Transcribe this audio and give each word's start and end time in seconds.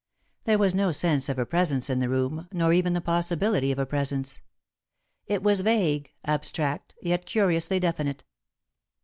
There 0.45 0.57
was 0.57 0.73
no 0.73 0.91
sense 0.91 1.29
of 1.29 1.37
a 1.37 1.45
presence 1.45 1.87
in 1.87 1.99
the 1.99 2.09
room, 2.09 2.47
nor 2.51 2.73
even 2.73 2.93
the 2.93 3.01
possibility 3.01 3.71
of 3.71 3.77
a 3.77 3.85
presence. 3.85 4.41
It 5.27 5.43
was 5.43 5.61
vague, 5.61 6.11
abstract, 6.25 6.95
yet 7.03 7.27
curiously 7.27 7.79
definite. 7.79 8.23